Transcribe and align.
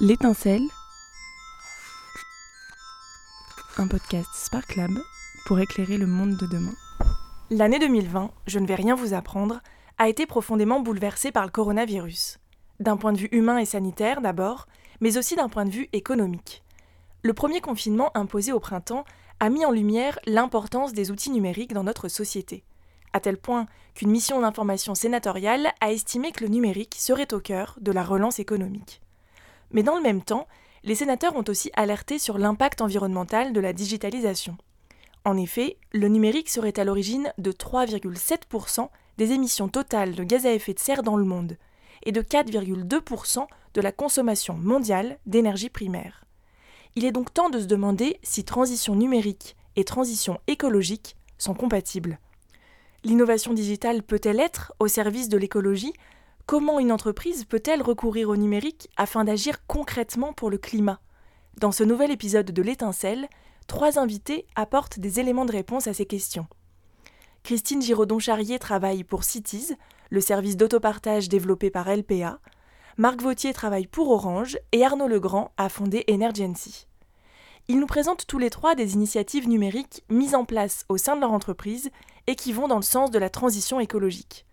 L'étincelle, 0.00 0.66
un 3.78 3.86
podcast 3.86 4.28
Spark 4.34 4.74
Lab 4.74 4.90
pour 5.46 5.60
éclairer 5.60 5.98
le 5.98 6.08
monde 6.08 6.36
de 6.36 6.46
demain. 6.48 6.74
L'année 7.50 7.78
2020, 7.78 8.32
je 8.48 8.58
ne 8.58 8.66
vais 8.66 8.74
rien 8.74 8.96
vous 8.96 9.14
apprendre, 9.14 9.60
a 9.98 10.08
été 10.08 10.26
profondément 10.26 10.80
bouleversée 10.80 11.30
par 11.30 11.44
le 11.44 11.52
coronavirus. 11.52 12.40
D'un 12.80 12.96
point 12.96 13.12
de 13.12 13.18
vue 13.18 13.28
humain 13.30 13.58
et 13.58 13.64
sanitaire 13.64 14.20
d'abord, 14.20 14.66
mais 15.00 15.16
aussi 15.16 15.36
d'un 15.36 15.48
point 15.48 15.64
de 15.64 15.70
vue 15.70 15.88
économique. 15.92 16.64
Le 17.22 17.32
premier 17.32 17.60
confinement 17.60 18.10
imposé 18.16 18.50
au 18.50 18.58
printemps 18.58 19.04
a 19.38 19.48
mis 19.48 19.64
en 19.64 19.70
lumière 19.70 20.18
l'importance 20.26 20.92
des 20.92 21.12
outils 21.12 21.30
numériques 21.30 21.72
dans 21.72 21.84
notre 21.84 22.08
société, 22.08 22.64
à 23.12 23.20
tel 23.20 23.36
point 23.36 23.66
qu'une 23.94 24.10
mission 24.10 24.40
d'information 24.40 24.96
sénatoriale 24.96 25.72
a 25.80 25.92
estimé 25.92 26.32
que 26.32 26.42
le 26.42 26.50
numérique 26.50 26.96
serait 26.98 27.32
au 27.32 27.38
cœur 27.38 27.76
de 27.80 27.92
la 27.92 28.02
relance 28.02 28.40
économique. 28.40 29.03
Mais 29.70 29.82
dans 29.82 29.96
le 29.96 30.02
même 30.02 30.22
temps, 30.22 30.46
les 30.82 30.94
sénateurs 30.94 31.36
ont 31.36 31.44
aussi 31.48 31.70
alerté 31.74 32.18
sur 32.18 32.38
l'impact 32.38 32.80
environnemental 32.80 33.52
de 33.52 33.60
la 33.60 33.72
digitalisation. 33.72 34.56
En 35.24 35.38
effet, 35.38 35.78
le 35.92 36.08
numérique 36.08 36.50
serait 36.50 36.78
à 36.78 36.84
l'origine 36.84 37.32
de 37.38 37.50
3,7% 37.50 38.88
des 39.16 39.32
émissions 39.32 39.68
totales 39.68 40.14
de 40.14 40.24
gaz 40.24 40.44
à 40.44 40.52
effet 40.52 40.74
de 40.74 40.78
serre 40.78 41.02
dans 41.02 41.16
le 41.16 41.24
monde 41.24 41.56
et 42.02 42.12
de 42.12 42.20
4,2% 42.20 43.46
de 43.72 43.80
la 43.80 43.92
consommation 43.92 44.54
mondiale 44.54 45.18
d'énergie 45.24 45.70
primaire. 45.70 46.24
Il 46.96 47.04
est 47.04 47.12
donc 47.12 47.32
temps 47.32 47.50
de 47.50 47.60
se 47.60 47.66
demander 47.66 48.18
si 48.22 48.44
transition 48.44 48.94
numérique 48.94 49.56
et 49.76 49.84
transition 49.84 50.38
écologique 50.46 51.16
sont 51.38 51.54
compatibles. 51.54 52.18
L'innovation 53.02 53.52
digitale 53.52 54.02
peut-elle 54.02 54.40
être 54.40 54.72
au 54.78 54.88
service 54.88 55.28
de 55.28 55.36
l'écologie 55.38 55.92
Comment 56.46 56.78
une 56.78 56.92
entreprise 56.92 57.46
peut-elle 57.46 57.80
recourir 57.80 58.28
au 58.28 58.36
numérique 58.36 58.90
afin 58.98 59.24
d'agir 59.24 59.66
concrètement 59.66 60.34
pour 60.34 60.50
le 60.50 60.58
climat? 60.58 61.00
Dans 61.58 61.72
ce 61.72 61.84
nouvel 61.84 62.10
épisode 62.10 62.50
de 62.50 62.62
l'étincelle, 62.62 63.28
trois 63.66 63.98
invités 63.98 64.44
apportent 64.54 64.98
des 64.98 65.20
éléments 65.20 65.46
de 65.46 65.52
réponse 65.52 65.86
à 65.86 65.94
ces 65.94 66.04
questions. 66.04 66.46
Christine 67.44 67.80
Giraudon-Charrier 67.80 68.58
travaille 68.58 69.04
pour 69.04 69.24
Cities, 69.24 69.74
le 70.10 70.20
service 70.20 70.58
d'autopartage 70.58 71.30
développé 71.30 71.70
par 71.70 71.88
LPA. 71.88 72.38
Marc 72.98 73.22
Vautier 73.22 73.54
travaille 73.54 73.86
pour 73.86 74.10
Orange 74.10 74.58
et 74.72 74.84
Arnaud 74.84 75.08
Legrand 75.08 75.50
a 75.56 75.70
fondé 75.70 76.04
Emergency. 76.08 76.86
Ils 77.68 77.80
nous 77.80 77.86
présentent 77.86 78.26
tous 78.26 78.38
les 78.38 78.50
trois 78.50 78.74
des 78.74 78.92
initiatives 78.92 79.48
numériques 79.48 80.04
mises 80.10 80.34
en 80.34 80.44
place 80.44 80.84
au 80.90 80.98
sein 80.98 81.16
de 81.16 81.22
leur 81.22 81.32
entreprise 81.32 81.90
et 82.26 82.36
qui 82.36 82.52
vont 82.52 82.68
dans 82.68 82.76
le 82.76 82.82
sens 82.82 83.10
de 83.10 83.18
la 83.18 83.30
transition 83.30 83.80
écologique. 83.80 84.44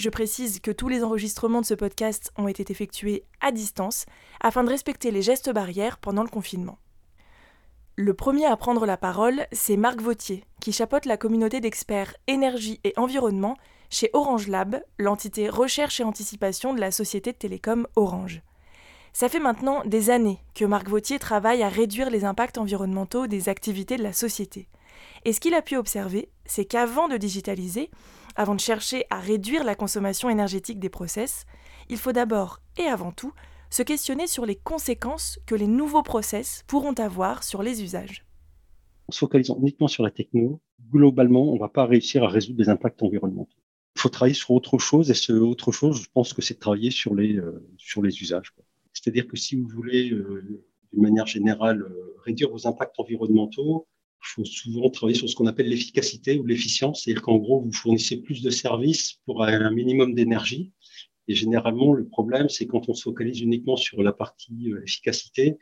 Je 0.00 0.08
précise 0.08 0.60
que 0.60 0.70
tous 0.70 0.88
les 0.88 1.04
enregistrements 1.04 1.60
de 1.60 1.66
ce 1.66 1.74
podcast 1.74 2.32
ont 2.38 2.48
été 2.48 2.64
effectués 2.70 3.22
à 3.42 3.52
distance 3.52 4.06
afin 4.40 4.64
de 4.64 4.70
respecter 4.70 5.10
les 5.10 5.20
gestes 5.20 5.52
barrières 5.52 5.98
pendant 5.98 6.22
le 6.22 6.30
confinement. 6.30 6.78
Le 7.96 8.14
premier 8.14 8.46
à 8.46 8.56
prendre 8.56 8.86
la 8.86 8.96
parole, 8.96 9.46
c'est 9.52 9.76
Marc 9.76 10.00
Vautier, 10.00 10.42
qui 10.58 10.72
chapeaute 10.72 11.04
la 11.04 11.18
communauté 11.18 11.60
d'experts 11.60 12.14
énergie 12.28 12.80
et 12.82 12.94
environnement 12.96 13.58
chez 13.90 14.08
Orange 14.14 14.48
Lab, 14.48 14.82
l'entité 14.98 15.50
recherche 15.50 16.00
et 16.00 16.04
anticipation 16.04 16.72
de 16.72 16.80
la 16.80 16.92
société 16.92 17.32
de 17.32 17.36
télécom 17.36 17.86
Orange. 17.94 18.40
Ça 19.12 19.28
fait 19.28 19.38
maintenant 19.38 19.82
des 19.84 20.08
années 20.08 20.38
que 20.54 20.64
Marc 20.64 20.88
Vautier 20.88 21.18
travaille 21.18 21.62
à 21.62 21.68
réduire 21.68 22.08
les 22.08 22.24
impacts 22.24 22.56
environnementaux 22.56 23.26
des 23.26 23.50
activités 23.50 23.98
de 23.98 24.02
la 24.02 24.14
société. 24.14 24.66
Et 25.24 25.32
ce 25.32 25.40
qu'il 25.40 25.54
a 25.54 25.62
pu 25.62 25.76
observer, 25.76 26.28
c'est 26.44 26.64
qu'avant 26.64 27.08
de 27.08 27.16
digitaliser, 27.16 27.90
avant 28.36 28.54
de 28.54 28.60
chercher 28.60 29.04
à 29.10 29.20
réduire 29.20 29.64
la 29.64 29.74
consommation 29.74 30.30
énergétique 30.30 30.78
des 30.78 30.88
process, 30.88 31.44
il 31.88 31.96
faut 31.96 32.12
d'abord 32.12 32.60
et 32.78 32.84
avant 32.84 33.12
tout 33.12 33.32
se 33.70 33.82
questionner 33.82 34.26
sur 34.26 34.46
les 34.46 34.56
conséquences 34.56 35.38
que 35.46 35.54
les 35.54 35.66
nouveaux 35.66 36.02
process 36.02 36.64
pourront 36.66 36.94
avoir 36.94 37.44
sur 37.44 37.62
les 37.62 37.82
usages. 37.82 38.24
En 39.08 39.12
se 39.12 39.18
focalisant 39.18 39.58
uniquement 39.60 39.88
sur 39.88 40.02
la 40.02 40.10
techno, 40.10 40.60
globalement, 40.90 41.50
on 41.50 41.54
ne 41.54 41.60
va 41.60 41.68
pas 41.68 41.86
réussir 41.86 42.24
à 42.24 42.28
résoudre 42.28 42.58
les 42.58 42.68
impacts 42.68 43.02
environnementaux. 43.02 43.56
Il 43.96 44.00
faut 44.00 44.08
travailler 44.08 44.34
sur 44.34 44.52
autre 44.52 44.78
chose 44.78 45.10
et 45.10 45.14
ce 45.14 45.32
autre 45.32 45.72
chose, 45.72 46.02
je 46.02 46.08
pense 46.12 46.32
que 46.32 46.42
c'est 46.42 46.58
travailler 46.58 46.90
sur 46.90 47.14
les, 47.14 47.36
euh, 47.36 47.66
sur 47.76 48.02
les 48.02 48.20
usages. 48.20 48.52
C'est-à-dire 48.92 49.26
que 49.26 49.36
si 49.36 49.56
vous 49.56 49.68
voulez, 49.68 50.10
euh, 50.10 50.62
d'une 50.92 51.02
manière 51.02 51.26
générale, 51.26 51.82
euh, 51.82 52.16
réduire 52.24 52.50
vos 52.50 52.66
impacts 52.66 52.98
environnementaux, 52.98 53.86
il 54.22 54.26
faut 54.26 54.44
souvent 54.44 54.90
travailler 54.90 55.18
sur 55.18 55.28
ce 55.28 55.34
qu'on 55.34 55.46
appelle 55.46 55.68
l'efficacité 55.68 56.38
ou 56.38 56.44
l'efficience, 56.44 57.02
c'est-à-dire 57.02 57.22
qu'en 57.22 57.36
gros, 57.36 57.60
vous 57.60 57.72
fournissez 57.72 58.18
plus 58.18 58.42
de 58.42 58.50
services 58.50 59.20
pour 59.24 59.42
un 59.42 59.70
minimum 59.70 60.14
d'énergie. 60.14 60.72
Et 61.28 61.34
généralement, 61.34 61.92
le 61.92 62.06
problème, 62.06 62.48
c'est 62.48 62.66
quand 62.66 62.88
on 62.88 62.94
se 62.94 63.02
focalise 63.02 63.40
uniquement 63.40 63.76
sur 63.76 64.02
la 64.02 64.12
partie 64.12 64.72
euh, 64.72 64.82
efficacité, 64.82 65.58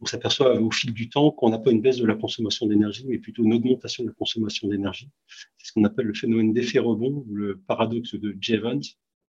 on 0.00 0.06
s'aperçoit 0.06 0.60
au 0.60 0.70
fil 0.70 0.92
du 0.92 1.08
temps 1.08 1.30
qu'on 1.30 1.50
n'a 1.50 1.58
pas 1.58 1.70
une 1.70 1.80
baisse 1.80 1.98
de 1.98 2.06
la 2.06 2.16
consommation 2.16 2.66
d'énergie, 2.66 3.04
mais 3.06 3.18
plutôt 3.18 3.44
une 3.44 3.54
augmentation 3.54 4.02
de 4.02 4.08
la 4.08 4.14
consommation 4.14 4.68
d'énergie. 4.68 5.10
C'est 5.58 5.68
ce 5.68 5.72
qu'on 5.72 5.84
appelle 5.84 6.06
le 6.06 6.14
phénomène 6.14 6.52
d'effet 6.52 6.80
rebond 6.80 7.24
ou 7.28 7.34
le 7.34 7.58
paradoxe 7.58 8.14
de 8.16 8.36
Jevons. 8.40 8.80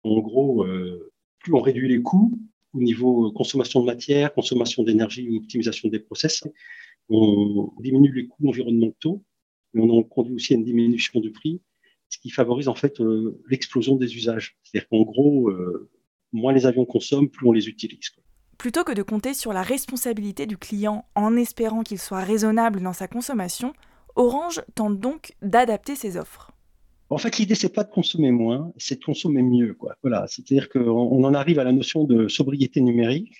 En 0.03 0.19
gros, 0.19 0.65
euh, 0.65 1.11
plus 1.39 1.53
on 1.53 1.61
réduit 1.61 1.89
les 1.89 2.01
coûts 2.01 2.39
au 2.73 2.81
niveau 2.81 3.31
consommation 3.31 3.81
de 3.81 3.85
matière, 3.85 4.33
consommation 4.33 4.83
d'énergie 4.83 5.29
ou 5.29 5.37
optimisation 5.37 5.89
des 5.89 5.99
process, 5.99 6.43
on 7.09 7.71
diminue 7.79 8.13
les 8.13 8.27
coûts 8.27 8.47
environnementaux, 8.47 9.23
mais 9.73 9.81
on 9.81 9.89
en 9.89 10.03
conduit 10.03 10.35
aussi 10.35 10.53
à 10.53 10.57
une 10.57 10.63
diminution 10.63 11.19
du 11.19 11.31
prix, 11.31 11.61
ce 12.09 12.17
qui 12.19 12.29
favorise 12.29 12.67
en 12.67 12.75
fait 12.75 13.01
euh, 13.01 13.41
l'explosion 13.49 13.95
des 13.95 14.15
usages. 14.15 14.57
C'est-à-dire 14.63 14.87
qu'en 14.89 15.01
gros, 15.01 15.49
euh, 15.49 15.89
moins 16.31 16.53
les 16.53 16.65
avions 16.65 16.85
consomment, 16.85 17.29
plus 17.29 17.47
on 17.47 17.51
les 17.51 17.67
utilise. 17.67 18.11
Plutôt 18.57 18.83
que 18.83 18.93
de 18.93 19.01
compter 19.01 19.33
sur 19.33 19.51
la 19.51 19.63
responsabilité 19.63 20.45
du 20.45 20.57
client 20.57 21.05
en 21.15 21.35
espérant 21.35 21.83
qu'il 21.83 21.99
soit 21.99 22.23
raisonnable 22.23 22.81
dans 22.81 22.93
sa 22.93 23.07
consommation, 23.07 23.73
Orange 24.15 24.61
tente 24.75 24.99
donc 24.99 25.33
d'adapter 25.41 25.95
ses 25.95 26.17
offres. 26.17 26.51
En 27.09 27.17
fait, 27.17 27.37
l'idée, 27.37 27.55
c'est 27.55 27.73
pas 27.73 27.83
de 27.83 27.91
consommer 27.91 28.31
moins, 28.31 28.71
c'est 28.77 28.99
de 28.99 29.03
consommer 29.03 29.41
mieux. 29.41 29.73
Quoi. 29.73 29.95
Voilà, 30.01 30.25
c'est-à-dire 30.27 30.69
qu'on 30.69 31.23
en 31.23 31.33
arrive 31.33 31.59
à 31.59 31.63
la 31.63 31.71
notion 31.71 32.05
de 32.05 32.27
sobriété 32.27 32.81
numérique, 32.81 33.35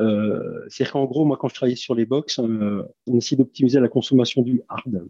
euh, 0.00 0.64
c'est-à-dire 0.68 0.92
qu'en 0.92 1.04
gros, 1.04 1.24
moi, 1.24 1.36
quand 1.36 1.48
je 1.48 1.54
travaillais 1.54 1.76
sur 1.76 1.94
les 1.94 2.06
box, 2.06 2.38
euh, 2.38 2.82
on 3.06 3.16
essaie 3.16 3.36
d'optimiser 3.36 3.80
la 3.80 3.88
consommation 3.88 4.42
du 4.42 4.62
hard. 4.68 5.08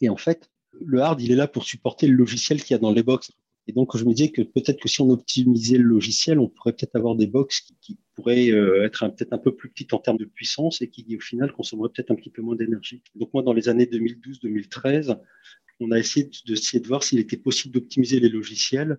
Et 0.00 0.08
en 0.08 0.16
fait, 0.16 0.50
le 0.80 1.00
hard, 1.00 1.20
il 1.20 1.32
est 1.32 1.36
là 1.36 1.48
pour 1.48 1.64
supporter 1.64 2.06
le 2.06 2.14
logiciel 2.14 2.62
qu'il 2.62 2.74
y 2.74 2.76
a 2.76 2.78
dans 2.78 2.92
les 2.92 3.02
box. 3.02 3.32
Et 3.66 3.72
donc, 3.72 3.96
je 3.96 4.04
me 4.04 4.12
disais 4.12 4.30
que 4.30 4.42
peut-être 4.42 4.80
que 4.80 4.88
si 4.88 5.00
on 5.02 5.10
optimisait 5.10 5.76
le 5.76 5.84
logiciel, 5.84 6.38
on 6.38 6.48
pourrait 6.48 6.72
peut-être 6.72 6.96
avoir 6.96 7.16
des 7.16 7.26
box 7.26 7.68
qui, 7.80 7.98
pourraient 8.14 8.50
euh, 8.50 8.84
être 8.84 9.06
peut-être 9.08 9.32
un 9.32 9.38
peu 9.38 9.54
plus 9.54 9.70
petites 9.70 9.92
en 9.92 9.98
termes 9.98 10.16
de 10.16 10.24
puissance 10.24 10.82
et 10.82 10.88
qui, 10.88 11.06
au 11.16 11.20
final, 11.20 11.52
consommeraient 11.52 11.90
peut-être 11.90 12.10
un 12.10 12.16
petit 12.16 12.30
peu 12.30 12.42
moins 12.42 12.56
d'énergie. 12.56 13.02
Donc, 13.14 13.32
moi, 13.32 13.42
dans 13.42 13.52
les 13.52 13.68
années 13.68 13.84
2012-2013, 13.84 15.18
on 15.80 15.92
a 15.92 15.98
essayé 15.98 16.26
de, 16.26 16.78
de 16.78 16.88
voir 16.88 17.04
s'il 17.04 17.20
était 17.20 17.36
possible 17.36 17.74
d'optimiser 17.74 18.18
les 18.18 18.28
logiciels 18.28 18.98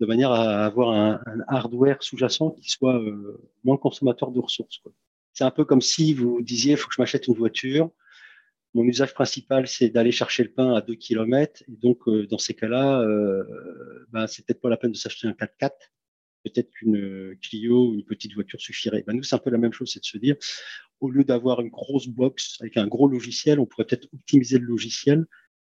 de 0.00 0.06
manière 0.06 0.32
à 0.32 0.64
avoir 0.64 0.90
un, 0.92 1.20
hardware 1.46 2.02
sous-jacent 2.02 2.52
qui 2.62 2.70
soit 2.70 2.98
euh, 2.98 3.38
moins 3.64 3.76
consommateur 3.76 4.30
de 4.30 4.40
ressources. 4.40 4.80
C'est 5.34 5.44
un 5.44 5.50
peu 5.50 5.64
comme 5.64 5.82
si 5.82 6.14
vous 6.14 6.40
disiez, 6.42 6.72
il 6.72 6.76
faut 6.76 6.88
que 6.88 6.94
je 6.94 7.02
m'achète 7.02 7.28
une 7.28 7.34
voiture. 7.34 7.90
Mon 8.72 8.84
usage 8.84 9.12
principal, 9.12 9.68
c'est 9.68 9.90
d'aller 9.90 10.12
chercher 10.12 10.44
le 10.44 10.52
pain 10.52 10.74
à 10.74 10.80
2 10.80 10.94
km. 10.94 11.64
Donc, 11.68 12.08
euh, 12.08 12.26
dans 12.26 12.38
ces 12.38 12.54
cas-là, 12.54 13.02
euh, 13.02 13.44
ben, 14.10 14.26
c'est 14.26 14.44
peut-être 14.46 14.60
pas 14.60 14.70
la 14.70 14.76
peine 14.78 14.92
de 14.92 14.96
s'acheter 14.96 15.28
un 15.28 15.32
4x4. 15.32 15.70
Peut-être 16.44 16.70
qu'une 16.70 17.36
Clio 17.42 17.88
ou 17.90 17.94
une 17.94 18.04
petite 18.04 18.32
voiture 18.32 18.60
suffirait. 18.60 19.04
Ben, 19.06 19.12
nous, 19.14 19.22
c'est 19.22 19.34
un 19.34 19.38
peu 19.38 19.50
la 19.50 19.58
même 19.58 19.74
chose, 19.74 19.90
c'est 19.92 20.00
de 20.00 20.06
se 20.06 20.16
dire, 20.16 20.36
au 21.00 21.10
lieu 21.10 21.24
d'avoir 21.24 21.60
une 21.60 21.68
grosse 21.68 22.08
box 22.08 22.56
avec 22.60 22.78
un 22.78 22.86
gros 22.86 23.08
logiciel, 23.08 23.60
on 23.60 23.66
pourrait 23.66 23.84
peut-être 23.84 24.08
optimiser 24.14 24.58
le 24.58 24.64
logiciel 24.64 25.26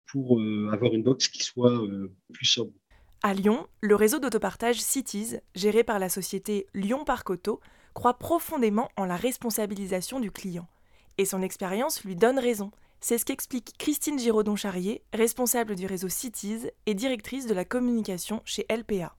pour 0.08 0.42
avoir 0.72 0.94
une 0.94 1.04
box 1.04 1.28
qui 1.28 1.44
soit 1.44 1.80
plus 2.32 2.46
sobre. 2.46 2.72
À 3.28 3.34
Lyon, 3.34 3.66
le 3.82 3.96
réseau 3.96 4.20
d'autopartage 4.20 4.80
Cities, 4.80 5.38
géré 5.56 5.84
par 5.84 5.98
la 5.98 6.10
société 6.10 6.68
Lyon 6.76 7.06
Parc 7.06 7.32
Auto, 7.32 7.60
croit 7.96 8.20
profondément 8.20 8.88
en 8.98 9.06
la 9.06 9.16
responsabilisation 9.16 10.20
du 10.20 10.30
client. 10.30 10.68
Et 11.18 11.26
son 11.26 11.42
expérience 11.42 12.04
lui 12.04 12.16
donne 12.16 12.38
raison. 12.38 12.70
C'est 13.00 13.18
ce 13.18 13.26
qu'explique 13.26 13.74
Christine 13.80 14.20
Giraudon-Charrier, 14.20 15.02
responsable 15.12 15.76
du 15.76 15.88
réseau 15.88 16.08
Cities 16.08 16.70
et 16.86 16.94
directrice 16.94 17.48
de 17.48 17.56
la 17.56 17.66
communication 17.66 18.44
chez 18.46 18.68
LPA. 18.70 19.16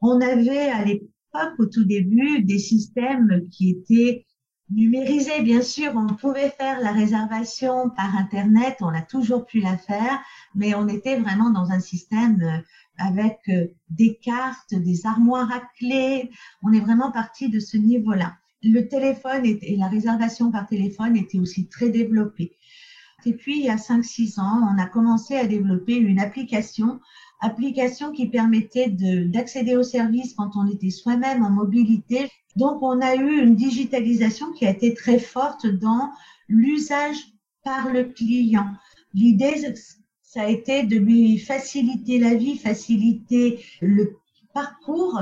On 0.00 0.22
avait 0.22 0.70
à 0.70 0.82
l'époque, 0.82 1.58
au 1.58 1.66
tout 1.66 1.84
début, 1.84 2.42
des 2.42 2.58
systèmes 2.58 3.46
qui 3.50 3.72
étaient 3.72 4.24
numérisés, 4.70 5.42
bien 5.42 5.60
sûr. 5.60 5.92
On 5.96 6.14
pouvait 6.14 6.50
faire 6.50 6.80
la 6.80 6.92
réservation 6.92 7.90
par 7.90 8.16
Internet, 8.16 8.76
on 8.80 8.88
a 8.94 9.02
toujours 9.02 9.44
pu 9.44 9.60
la 9.60 9.76
faire, 9.76 10.18
mais 10.54 10.74
on 10.74 10.88
était 10.88 11.18
vraiment 11.18 11.50
dans 11.50 11.70
un 11.72 11.80
système 11.80 12.40
euh, 12.42 12.58
avec 13.00 13.38
euh, 13.48 13.66
des 13.88 14.16
cartes, 14.16 14.74
des 14.74 15.06
armoires 15.06 15.50
à 15.52 15.62
clés. 15.78 16.30
On 16.62 16.72
est 16.72 16.80
vraiment 16.80 17.10
parti 17.10 17.48
de 17.48 17.58
ce 17.58 17.76
niveau-là. 17.76 18.36
Le 18.62 18.82
téléphone 18.82 19.44
et 19.44 19.76
la 19.76 19.88
réservation 19.88 20.50
par 20.50 20.66
téléphone 20.66 21.16
étaient 21.16 21.38
aussi 21.38 21.66
très 21.68 21.88
développés. 21.88 22.56
Et 23.24 23.32
puis, 23.32 23.58
il 23.58 23.64
y 23.64 23.70
a 23.70 23.76
5-6 23.76 24.40
ans, 24.40 24.74
on 24.74 24.78
a 24.78 24.86
commencé 24.86 25.34
à 25.36 25.46
développer 25.46 25.96
une 25.96 26.20
application 26.20 27.00
application 27.40 28.12
qui 28.12 28.28
permettait 28.28 28.88
d'accéder 28.88 29.76
aux 29.76 29.82
services 29.82 30.34
quand 30.34 30.56
on 30.56 30.68
était 30.68 30.90
soi-même 30.90 31.42
en 31.42 31.50
mobilité. 31.50 32.30
Donc, 32.56 32.82
on 32.82 33.00
a 33.00 33.14
eu 33.16 33.42
une 33.42 33.54
digitalisation 33.54 34.52
qui 34.52 34.66
a 34.66 34.70
été 34.70 34.94
très 34.94 35.18
forte 35.18 35.66
dans 35.66 36.10
l'usage 36.48 37.16
par 37.64 37.90
le 37.92 38.04
client. 38.04 38.66
L'idée, 39.14 39.74
ça 40.32 40.42
a 40.42 40.46
été 40.46 40.84
de 40.84 40.96
lui 40.96 41.38
faciliter 41.38 42.20
la 42.20 42.34
vie, 42.34 42.56
faciliter 42.56 43.64
le 43.80 44.16
parcours 44.54 45.20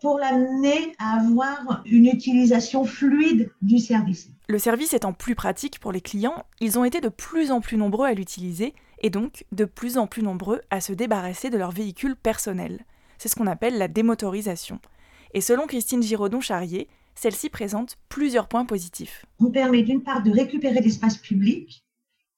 pour 0.00 0.20
l'amener 0.20 0.94
à 1.00 1.18
avoir 1.18 1.82
une 1.86 2.06
utilisation 2.06 2.84
fluide 2.84 3.50
du 3.62 3.78
service. 3.78 4.28
Le 4.48 4.60
service 4.60 4.94
étant 4.94 5.12
plus 5.12 5.34
pratique 5.34 5.80
pour 5.80 5.90
les 5.90 6.00
clients, 6.00 6.44
ils 6.60 6.78
ont 6.78 6.84
été 6.84 7.00
de 7.00 7.08
plus 7.08 7.50
en 7.50 7.60
plus 7.60 7.76
nombreux 7.76 8.06
à 8.06 8.14
l'utiliser 8.14 8.74
et 9.00 9.10
donc 9.10 9.44
de 9.50 9.64
plus 9.64 9.98
en 9.98 10.06
plus 10.06 10.22
nombreux 10.22 10.60
à 10.70 10.80
se 10.80 10.92
débarrasser 10.92 11.50
de 11.50 11.58
leur 11.58 11.72
véhicule 11.72 12.14
personnel. 12.14 12.84
C'est 13.18 13.28
ce 13.28 13.34
qu'on 13.34 13.48
appelle 13.48 13.76
la 13.76 13.88
démotorisation. 13.88 14.78
Et 15.32 15.40
selon 15.40 15.66
Christine 15.66 16.02
Giraudon-Charrier, 16.02 16.86
celle-ci 17.16 17.48
présente 17.48 17.96
plusieurs 18.08 18.46
points 18.46 18.66
positifs. 18.66 19.26
On 19.40 19.50
permet 19.50 19.82
d'une 19.82 20.04
part 20.04 20.22
de 20.22 20.30
récupérer 20.30 20.80
l'espace 20.80 21.16
public, 21.16 21.83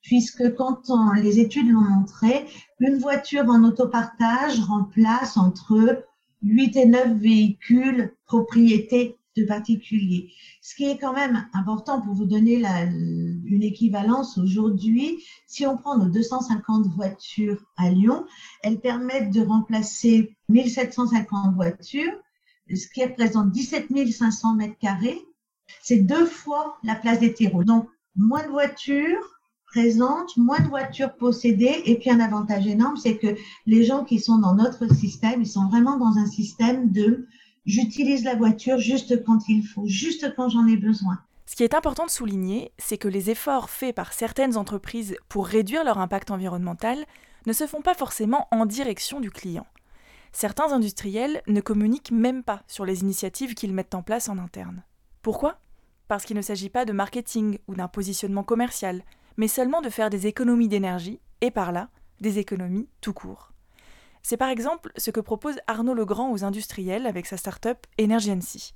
puisque 0.06 0.54
quand 0.54 0.82
les 1.16 1.40
études 1.40 1.68
l'ont 1.68 1.80
montré, 1.80 2.46
une 2.78 2.98
voiture 2.98 3.44
en 3.48 3.64
autopartage 3.64 4.60
remplace 4.60 5.36
entre 5.36 6.04
8 6.42 6.76
et 6.76 6.86
9 6.86 7.18
véhicules 7.18 8.14
propriétés 8.24 9.18
de 9.36 9.44
particuliers. 9.44 10.30
Ce 10.62 10.76
qui 10.76 10.84
est 10.84 10.96
quand 10.96 11.12
même 11.12 11.48
important 11.52 12.00
pour 12.00 12.14
vous 12.14 12.24
donner 12.24 12.62
une 13.44 13.64
équivalence 13.64 14.38
aujourd'hui, 14.38 15.24
si 15.48 15.66
on 15.66 15.76
prend 15.76 15.98
nos 15.98 16.08
250 16.08 16.86
voitures 16.86 17.64
à 17.76 17.90
Lyon, 17.90 18.24
elles 18.62 18.80
permettent 18.80 19.32
de 19.32 19.44
remplacer 19.44 20.36
1750 20.48 21.56
voitures, 21.56 22.14
ce 22.72 22.86
qui 22.94 23.04
représente 23.04 23.50
17 23.50 23.88
500 24.12 24.54
mètres 24.54 24.78
carrés. 24.78 25.20
C'est 25.82 25.98
deux 25.98 26.26
fois 26.26 26.78
la 26.84 26.94
place 26.94 27.18
des 27.18 27.34
terreaux. 27.34 27.64
Donc, 27.64 27.88
moins 28.14 28.44
de 28.44 28.50
voitures, 28.50 29.35
présente, 29.66 30.36
moins 30.36 30.60
de 30.60 30.68
voitures 30.68 31.14
possédées. 31.14 31.82
Et 31.84 31.98
puis 31.98 32.10
un 32.10 32.20
avantage 32.20 32.66
énorme, 32.66 32.96
c'est 32.96 33.18
que 33.18 33.36
les 33.66 33.84
gens 33.84 34.04
qui 34.04 34.18
sont 34.18 34.38
dans 34.38 34.54
notre 34.54 34.92
système, 34.92 35.42
ils 35.42 35.48
sont 35.48 35.68
vraiment 35.68 35.98
dans 35.98 36.18
un 36.18 36.26
système 36.26 36.90
de 36.90 37.26
j'utilise 37.66 38.24
la 38.24 38.36
voiture 38.36 38.78
juste 38.78 39.24
quand 39.24 39.48
il 39.48 39.66
faut, 39.66 39.86
juste 39.86 40.34
quand 40.36 40.48
j'en 40.48 40.66
ai 40.66 40.76
besoin. 40.76 41.18
Ce 41.46 41.54
qui 41.54 41.62
est 41.62 41.74
important 41.74 42.06
de 42.06 42.10
souligner, 42.10 42.72
c'est 42.78 42.98
que 42.98 43.08
les 43.08 43.30
efforts 43.30 43.70
faits 43.70 43.94
par 43.94 44.12
certaines 44.12 44.56
entreprises 44.56 45.16
pour 45.28 45.46
réduire 45.46 45.84
leur 45.84 45.98
impact 45.98 46.30
environnemental 46.30 47.04
ne 47.46 47.52
se 47.52 47.66
font 47.66 47.82
pas 47.82 47.94
forcément 47.94 48.48
en 48.50 48.66
direction 48.66 49.20
du 49.20 49.30
client. 49.30 49.66
Certains 50.32 50.72
industriels 50.72 51.42
ne 51.46 51.60
communiquent 51.60 52.10
même 52.10 52.42
pas 52.42 52.62
sur 52.66 52.84
les 52.84 53.00
initiatives 53.00 53.54
qu'ils 53.54 53.72
mettent 53.72 53.94
en 53.94 54.02
place 54.02 54.28
en 54.28 54.38
interne. 54.38 54.82
Pourquoi? 55.22 55.58
Parce 56.08 56.24
qu'il 56.24 56.36
ne 56.36 56.42
s'agit 56.42 56.68
pas 56.68 56.84
de 56.84 56.92
marketing 56.92 57.58
ou 57.68 57.74
d'un 57.74 57.88
positionnement 57.88 58.42
commercial, 58.42 59.02
mais 59.36 59.48
seulement 59.48 59.80
de 59.80 59.88
faire 59.88 60.10
des 60.10 60.26
économies 60.26 60.68
d'énergie, 60.68 61.20
et 61.40 61.50
par 61.50 61.72
là, 61.72 61.88
des 62.20 62.38
économies 62.38 62.88
tout 63.00 63.12
court. 63.12 63.52
C'est 64.22 64.36
par 64.36 64.48
exemple 64.48 64.90
ce 64.96 65.10
que 65.10 65.20
propose 65.20 65.56
Arnaud 65.66 65.94
Legrand 65.94 66.32
aux 66.32 66.44
industriels 66.44 67.06
avec 67.06 67.26
sa 67.26 67.36
start-up 67.36 67.78
Energency. 68.00 68.74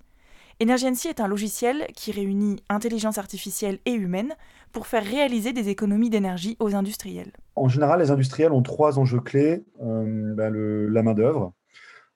Energency 0.62 1.08
est 1.08 1.20
un 1.20 1.26
logiciel 1.26 1.86
qui 1.96 2.12
réunit 2.12 2.62
intelligence 2.68 3.16
artificielle 3.16 3.78
et 3.86 3.92
humaine 3.92 4.34
pour 4.72 4.86
faire 4.86 5.02
réaliser 5.02 5.52
des 5.52 5.70
économies 5.70 6.10
d'énergie 6.10 6.56
aux 6.60 6.74
industriels. 6.74 7.32
En 7.56 7.68
général, 7.68 8.00
les 8.00 8.10
industriels 8.10 8.52
ont 8.52 8.62
trois 8.62 8.98
enjeux 8.98 9.20
clés 9.20 9.64
euh, 9.82 10.34
ben 10.34 10.54
la 10.54 11.02
main-d'œuvre, 11.02 11.54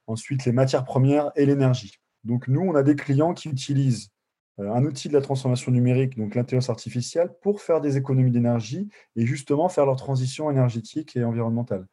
ensuite 0.07 0.45
les 0.45 0.53
matières 0.53 0.85
premières 0.85 1.33
et 1.37 1.47
l'énergie. 1.47 1.99
Donc, 2.25 2.47
nous, 2.49 2.61
on 2.61 2.75
a 2.75 2.83
des 2.83 2.97
clients 2.97 3.35
qui 3.35 3.49
utilisent 3.49 4.11
un 4.59 4.85
outil 4.85 5.09
de 5.09 5.15
la 5.15 5.21
transformation 5.21 5.73
numérique, 5.73 6.17
donc 6.17 6.35
l'intelligence 6.35 6.71
artificielle, 6.71 7.31
pour 7.43 7.61
faire 7.61 7.81
des 7.81 7.97
économies 7.97 8.31
d'énergie 8.31 8.89
et 9.17 9.27
justement 9.27 9.69
faire 9.69 9.85
leur 9.85 9.97
transition 9.97 10.51
énergétique 10.51 11.17
et 11.17 11.25
environnementale. 11.25 11.87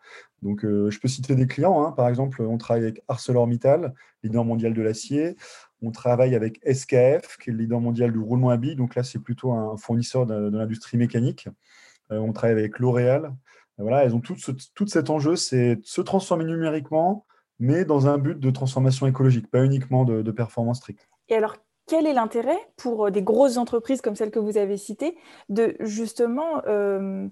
Donc, 0.44 0.64
euh, 0.64 0.90
je 0.92 1.00
peux 1.00 1.08
citer 1.08 1.36
des 1.36 1.48
clients. 1.48 1.84
Hein. 1.84 1.92
Par 1.92 2.08
exemple, 2.08 2.42
on 2.44 2.58
travaille 2.58 2.84
avec 2.84 3.02
ArcelorMittal, 3.08 3.94
leader 4.24 4.46
mondial 4.46 4.74
de 4.74 4.82
l'acier. 4.82 5.36
On 5.82 5.92
travaille 5.92 6.36
avec 6.36 6.60
SKF, 6.64 7.38
qui 7.38 7.50
est 7.50 7.54
le 7.54 7.58
leader 7.58 7.80
mondial 7.80 8.12
du 8.12 8.20
roulement 8.20 8.50
à 8.50 8.58
billes. 8.58 8.76
Donc 8.76 8.96
là, 8.96 9.04
c'est 9.04 9.20
plutôt 9.20 9.52
un 9.52 9.78
fournisseur 9.78 10.28
de, 10.28 10.56
l'industrie 10.56 10.98
mécanique. 10.98 11.48
Euh, 12.12 12.20
on 12.20 12.32
travaille 12.32 12.58
avec 12.58 12.78
L'Oréal. 12.78 13.34
Voilà, 13.78 14.04
elles 14.04 14.14
ont 14.14 14.20
tout, 14.20 14.36
tout 14.76 14.88
cet 14.88 15.10
enjeu, 15.10 15.36
c'est 15.36 15.80
se 15.82 16.02
transformer 16.02 16.46
numériquement, 16.46 17.26
mais 17.58 17.84
dans 17.84 18.08
un 18.08 18.20
but 18.20 18.40
de 18.40 18.52
transformation 18.52 19.08
écologique, 19.08 19.50
pas 19.50 19.64
uniquement 19.64 20.06
de, 20.06 20.22
de 20.22 20.32
performance 20.32 20.78
stricte. 20.78 21.10
Et 21.30 21.36
alors, 21.36 21.56
quel 21.92 22.08
est 22.08 22.14
l'intérêt 22.14 22.58
pour 22.78 23.08
euh, 23.08 23.12
des 23.12 23.22
grosses 23.22 23.58
entreprises 23.58 24.00
comme 24.00 24.16
celles 24.16 24.32
que 24.32 24.40
vous 24.40 24.58
avez 24.58 24.78
citées 24.78 25.18
de 25.50 25.76
justement 25.82 26.62
euh, 26.66 27.28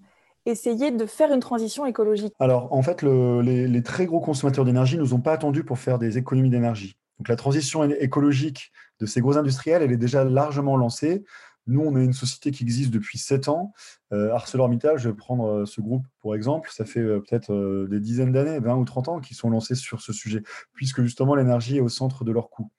essayer 0.45 0.91
de 0.91 1.05
faire 1.05 1.31
une 1.31 1.39
transition 1.39 1.85
écologique? 1.85 2.33
Alors, 2.39 2.73
en 2.73 2.81
fait, 2.81 3.01
les, 3.01 3.83
très 3.83 4.05
gros 4.05 4.19
consommateurs 4.19 4.65
d'énergie 4.65 4.97
ne 4.97 5.01
nous 5.01 5.13
ont 5.13 5.21
pas 5.21 5.31
attendus 5.31 5.63
pour 5.63 5.79
faire 5.79 5.97
des 5.97 6.17
économies 6.17 6.49
d'énergie. 6.49 6.97
Donc, 7.19 7.29
la 7.29 7.37
transition 7.37 7.85
écologique 7.85 8.73
de 8.99 9.05
ces 9.05 9.21
gros 9.21 9.37
industriels, 9.37 9.81
elle 9.81 9.93
est 9.93 9.97
déjà 9.97 10.25
largement 10.25 10.75
lancée. 10.75 11.23
Nous, 11.65 11.79
on 11.79 11.95
est 11.95 12.03
une 12.03 12.11
société 12.11 12.51
qui 12.51 12.63
existe 12.63 12.91
depuis 12.91 13.17
7 13.17 13.47
ans. 13.47 13.71
Euh, 14.11 14.33
ArcelorMittal, 14.33 14.97
je 14.97 15.07
vais 15.07 15.15
prendre 15.15 15.63
ce 15.63 15.79
groupe 15.79 16.05
pour 16.19 16.35
exemple, 16.35 16.69
ça 16.73 16.83
fait 16.83 17.01
peut-être 17.01 17.87
des 17.89 18.01
dizaines 18.01 18.33
d'années, 18.33 18.59
20 18.59 18.75
ou 18.75 18.83
30 18.83 19.07
ans, 19.07 19.19
qu'ils 19.21 19.37
sont 19.37 19.49
lancés 19.49 19.75
sur 19.75 20.01
ce 20.01 20.11
sujet, 20.11 20.43
puisque 20.73 21.01
justement 21.01 21.35
l'énergie 21.35 21.77
est 21.77 21.81
au 21.81 21.87
centre 21.87 22.25
de 22.25 22.33
leur 22.33 22.49
coût. 22.49 22.69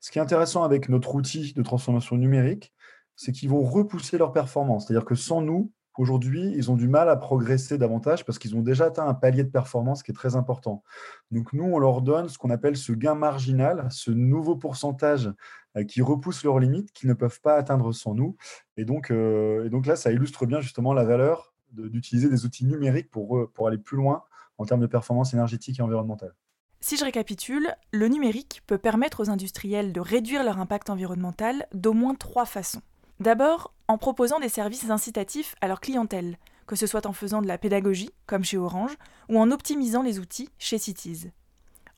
Ce 0.00 0.10
qui 0.10 0.18
est 0.18 0.22
intéressant 0.22 0.62
avec 0.62 0.88
notre 0.88 1.14
outil 1.14 1.52
de 1.52 1.62
transformation 1.62 2.16
numérique, 2.16 2.72
c'est 3.16 3.32
qu'ils 3.32 3.48
vont 3.48 3.62
repousser 3.62 4.16
leur 4.16 4.32
performance. 4.32 4.86
C'est-à-dire 4.86 5.04
que 5.04 5.16
sans 5.16 5.40
nous, 5.40 5.72
aujourd'hui, 5.96 6.52
ils 6.54 6.70
ont 6.70 6.76
du 6.76 6.86
mal 6.86 7.08
à 7.08 7.16
progresser 7.16 7.78
davantage 7.78 8.24
parce 8.24 8.38
qu'ils 8.38 8.54
ont 8.54 8.62
déjà 8.62 8.86
atteint 8.86 9.08
un 9.08 9.14
palier 9.14 9.42
de 9.42 9.50
performance 9.50 10.04
qui 10.04 10.12
est 10.12 10.14
très 10.14 10.36
important. 10.36 10.84
Donc 11.32 11.52
nous, 11.52 11.64
on 11.64 11.80
leur 11.80 12.02
donne 12.02 12.28
ce 12.28 12.38
qu'on 12.38 12.50
appelle 12.50 12.76
ce 12.76 12.92
gain 12.92 13.16
marginal, 13.16 13.88
ce 13.90 14.12
nouveau 14.12 14.54
pourcentage 14.54 15.32
euh, 15.76 15.82
qui 15.82 16.00
repousse 16.00 16.44
leurs 16.44 16.60
limites, 16.60 16.92
qu'ils 16.92 17.08
ne 17.08 17.14
peuvent 17.14 17.40
pas 17.40 17.56
atteindre 17.56 17.92
sans 17.92 18.14
nous. 18.14 18.36
Et 18.76 18.84
donc, 18.84 19.10
euh, 19.10 19.68
là, 19.84 19.96
ça 19.96 20.12
illustre 20.12 20.46
bien 20.46 20.60
justement 20.60 20.94
la 20.94 21.04
valeur 21.04 21.52
d'utiliser 21.72 22.30
des 22.30 22.46
outils 22.46 22.64
numériques 22.64 23.10
pour 23.10 23.66
aller 23.66 23.76
plus 23.76 23.98
loin 23.98 24.22
en 24.56 24.64
termes 24.64 24.80
de 24.80 24.86
performance 24.86 25.34
énergétique 25.34 25.78
et 25.78 25.82
environnementale. 25.82 26.34
Si 26.80 26.96
je 26.96 27.04
récapitule, 27.04 27.74
le 27.90 28.08
numérique 28.08 28.62
peut 28.66 28.78
permettre 28.78 29.22
aux 29.22 29.30
industriels 29.30 29.92
de 29.92 30.00
réduire 30.00 30.44
leur 30.44 30.58
impact 30.58 30.90
environnemental 30.90 31.66
d'au 31.74 31.92
moins 31.92 32.14
trois 32.14 32.46
façons. 32.46 32.82
D'abord, 33.20 33.72
en 33.88 33.98
proposant 33.98 34.38
des 34.38 34.48
services 34.48 34.88
incitatifs 34.88 35.56
à 35.60 35.66
leur 35.66 35.80
clientèle, 35.80 36.38
que 36.68 36.76
ce 36.76 36.86
soit 36.86 37.06
en 37.06 37.12
faisant 37.12 37.42
de 37.42 37.48
la 37.48 37.58
pédagogie, 37.58 38.10
comme 38.26 38.44
chez 38.44 38.58
Orange, 38.58 38.96
ou 39.28 39.40
en 39.40 39.50
optimisant 39.50 40.02
les 40.02 40.20
outils 40.20 40.50
chez 40.58 40.78
Cities. 40.78 41.30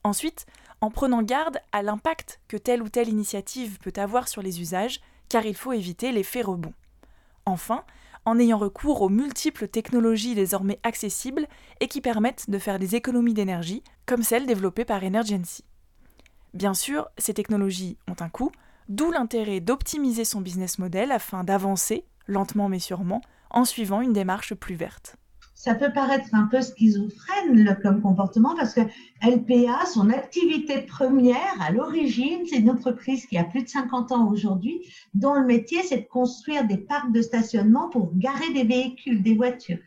Ensuite, 0.03 0.47
en 0.79 0.89
prenant 0.89 1.21
garde 1.21 1.59
à 1.71 1.83
l'impact 1.83 2.39
que 2.47 2.57
telle 2.57 2.81
ou 2.81 2.89
telle 2.89 3.09
initiative 3.09 3.77
peut 3.79 3.93
avoir 3.97 4.27
sur 4.27 4.41
les 4.41 4.61
usages, 4.61 4.99
car 5.29 5.45
il 5.45 5.55
faut 5.55 5.73
éviter 5.73 6.11
l'effet 6.11 6.41
rebond. 6.41 6.73
Enfin, 7.45 7.83
en 8.25 8.39
ayant 8.39 8.57
recours 8.57 9.01
aux 9.01 9.09
multiples 9.09 9.67
technologies 9.67 10.35
désormais 10.35 10.79
accessibles 10.83 11.47
et 11.79 11.87
qui 11.87 12.01
permettent 12.01 12.49
de 12.49 12.59
faire 12.59 12.79
des 12.79 12.95
économies 12.95 13.33
d'énergie, 13.33 13.83
comme 14.05 14.23
celles 14.23 14.45
développées 14.45 14.85
par 14.85 15.03
Energency. 15.03 15.63
Bien 16.53 16.73
sûr, 16.73 17.09
ces 17.17 17.33
technologies 17.33 17.97
ont 18.07 18.15
un 18.19 18.29
coût, 18.29 18.51
d'où 18.89 19.11
l'intérêt 19.11 19.59
d'optimiser 19.59 20.25
son 20.25 20.41
business 20.41 20.79
model 20.79 21.11
afin 21.11 21.43
d'avancer, 21.43 22.05
lentement 22.27 22.69
mais 22.69 22.79
sûrement, 22.79 23.21
en 23.49 23.65
suivant 23.65 24.01
une 24.01 24.13
démarche 24.13 24.53
plus 24.53 24.75
verte 24.75 25.15
ça 25.61 25.75
peut 25.75 25.93
paraître 25.93 26.33
un 26.33 26.47
peu 26.47 26.59
schizophrène 26.59 27.77
comme 27.83 28.01
comportement 28.01 28.55
parce 28.55 28.73
que 28.73 28.81
LPA, 29.21 29.85
son 29.85 30.09
activité 30.09 30.81
première 30.81 31.55
à 31.61 31.71
l'origine, 31.71 32.39
c'est 32.49 32.57
une 32.57 32.71
entreprise 32.71 33.27
qui 33.27 33.37
a 33.37 33.43
plus 33.43 33.61
de 33.61 33.69
50 33.69 34.11
ans 34.11 34.27
aujourd'hui, 34.27 34.81
dont 35.13 35.35
le 35.35 35.45
métier, 35.45 35.83
c'est 35.83 35.99
de 35.99 36.07
construire 36.07 36.65
des 36.65 36.77
parcs 36.77 37.11
de 37.11 37.21
stationnement 37.21 37.89
pour 37.89 38.11
garer 38.15 38.51
des 38.53 38.63
véhicules, 38.63 39.21
des 39.21 39.35
voitures. 39.35 39.77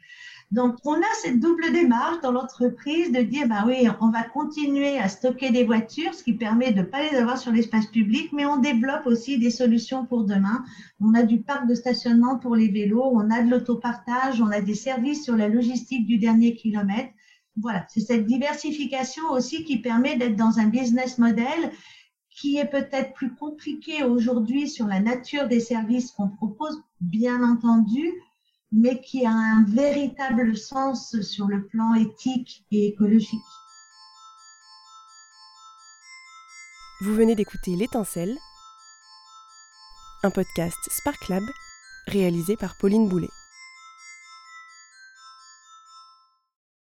Donc, 0.55 0.77
on 0.85 0.95
a 0.95 1.15
cette 1.21 1.41
double 1.41 1.73
démarche 1.73 2.21
dans 2.23 2.31
l'entreprise 2.31 3.11
de 3.11 3.23
dire, 3.23 3.49
bah 3.49 3.65
oui, 3.67 3.89
on 4.01 4.11
va 4.11 4.23
continuer 4.23 4.99
à 5.01 5.09
stocker 5.09 5.51
des 5.51 5.65
voitures, 5.65 6.15
ce 6.15 6.23
qui 6.23 6.35
permet 6.35 6.71
de 6.71 6.79
ne 6.79 6.85
pas 6.85 7.03
les 7.03 7.17
avoir 7.17 7.39
sur 7.39 7.51
l'espace 7.51 7.87
public, 7.87 8.31
mais 8.33 8.47
on 8.47 8.59
développe 8.59 9.05
aussi 9.07 9.37
des 9.37 9.51
solutions 9.51 10.07
pour 10.07 10.23
demain. 10.23 10.65
On 11.01 11.13
a 11.15 11.25
du 11.25 11.41
parc 11.41 11.67
de 11.67 11.75
stationnement 11.75 12.39
pour 12.39 12.55
les 12.55 12.69
vélos, 12.69 13.03
on 13.03 13.33
a 13.33 13.43
de 13.43 13.51
l'autopartage, 13.51 14.41
on 14.41 14.47
a 14.53 14.61
des 14.61 14.77
services 14.77 15.25
sur 15.25 15.37
la 15.37 15.49
logistique 15.49 16.07
du 16.07 16.19
dernier 16.19 16.55
kilomètre. 16.55 17.11
Voilà, 17.57 17.85
c'est 17.89 18.03
cette 18.03 18.25
diversification 18.25 19.25
aussi 19.33 19.65
qui 19.65 19.79
permet 19.79 20.17
d'être 20.17 20.37
dans 20.37 20.61
un 20.61 20.67
business 20.67 21.19
model 21.19 21.73
qui 22.31 22.59
est 22.59 22.71
peut-être 22.71 23.13
plus 23.15 23.35
compliqué 23.35 24.05
aujourd'hui 24.05 24.69
sur 24.69 24.87
la 24.87 25.01
nature 25.01 25.49
des 25.49 25.59
services 25.59 26.13
qu'on 26.13 26.29
propose, 26.29 26.81
bien 27.01 27.43
entendu, 27.43 28.13
mais 28.75 29.01
qui 29.01 29.25
a 29.25 29.31
un 29.31 29.65
véritable 29.65 30.57
sens 30.57 31.21
sur 31.21 31.47
le 31.47 31.67
plan 31.67 31.95
éthique 31.95 32.65
et 32.73 32.89
écologique. 32.89 33.41
Vous 37.03 37.15
venez 37.15 37.37
d'écouter 37.37 37.77
L'étincelle, 37.77 38.37
un 40.25 40.31
podcast 40.31 40.77
Spark 40.91 41.29
Lab 41.29 41.45
réalisé 42.09 42.57
par 42.57 42.77
Pauline 42.77 43.09
Boulet. 43.09 43.29